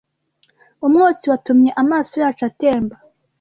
Umwotsi 0.87 1.25
watumye 1.31 1.71
amaso 1.81 2.13
yacu 2.23 2.43
atemba. 2.49 2.95